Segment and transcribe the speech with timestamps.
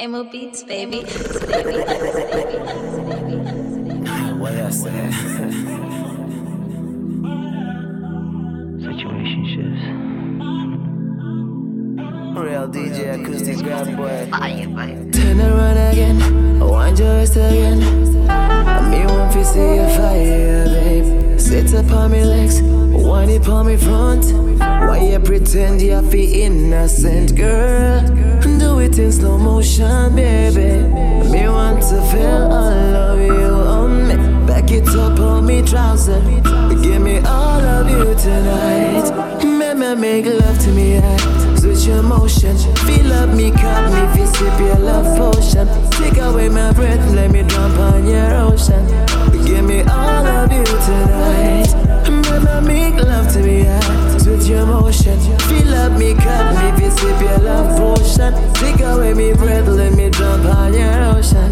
[0.00, 1.00] Amo Beats, baby.
[4.38, 5.12] what I said.
[8.78, 9.82] Situationships.
[12.36, 14.28] Real DJ acoustic grab boy.
[14.30, 15.10] Fire, fire.
[15.10, 16.22] Turn around again,
[16.62, 17.82] I want your waist again.
[18.30, 21.40] I me want to see your fire, babe.
[21.40, 24.24] Sit upon me legs, want it on me front.
[24.60, 28.47] Why you pretend you feel innocent, girl?
[28.98, 30.82] In slow motion, baby.
[31.30, 34.16] Me want to feel all of you on me.
[34.44, 36.20] Back it up on me trouser.
[36.82, 39.44] Give me all of you tonight.
[39.44, 41.54] Me make love to me, yeah.
[41.54, 42.56] Switch your motion.
[42.86, 45.68] Feel up me, cup me, fi sip your love potion.
[45.92, 48.84] Take away my breath, let me jump on your ocean.
[49.46, 50.37] Give me all of
[58.32, 58.52] potion.
[58.54, 61.50] Take away me breath, let me jump your ocean.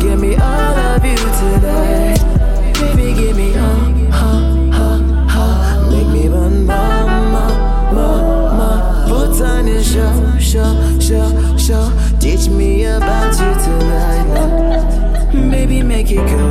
[0.00, 2.20] Give me all of you tonight.
[2.74, 5.00] Baby, give me all, all, all,
[5.30, 5.90] all.
[5.90, 7.46] Make me run, mama,
[7.92, 9.06] mama.
[9.08, 11.92] Put on your show, show, show, show.
[12.20, 15.26] Teach me about you tonight.
[15.50, 16.45] Baby, make it go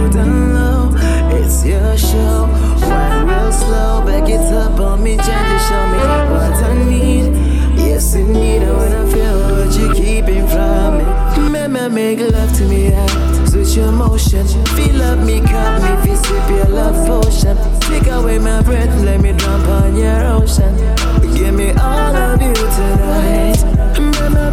[12.16, 13.45] Make love to me, yeah.
[13.45, 14.47] Switch your motion.
[14.47, 17.58] Feel up me, cup me, fi sip your love potion.
[17.81, 20.73] Take away my breath, let me jump on your ocean.
[21.36, 23.59] Give me all of you tonight.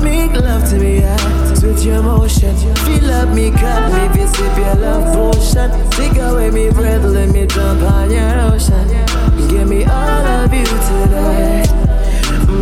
[0.02, 1.55] Make love to me, yeah.
[1.55, 2.56] Switch your motion.
[2.84, 5.70] Feel up me, cup me, fi sip your love potion.
[5.90, 8.88] Take away me breath, let me jump on your ocean.
[9.48, 11.68] Give me all of you tonight.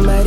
[0.05, 0.23] By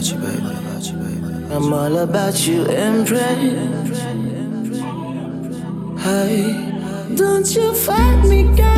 [0.00, 0.46] about you, baby.
[0.46, 1.54] All about you, baby.
[1.54, 4.00] I'm all about you, Empress.
[6.02, 8.69] Hey, don't you fight me, girl.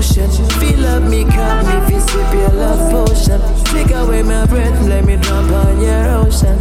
[0.00, 0.30] Motion.
[0.58, 3.40] Feel up me, cup me, fi sip your love potion.
[3.64, 6.56] Take away my breath, let me jump on your ocean.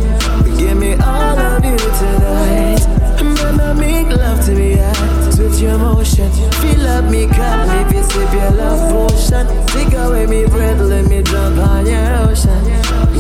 [0.58, 2.86] Give me all of you tonight.
[3.24, 5.30] Make me make love to me, yeah.
[5.32, 6.30] Switch your motion.
[6.62, 9.48] Feel up me, cup me, fi sip your love potion.
[9.68, 12.62] Take away me breath, let me jump on your ocean.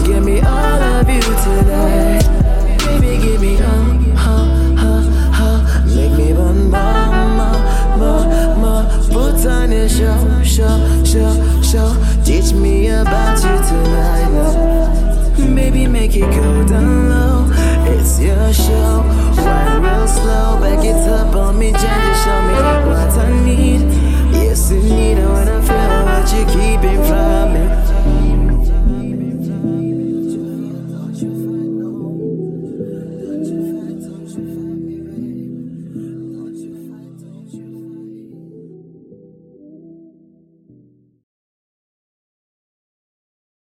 [0.03, 0.58] Give me all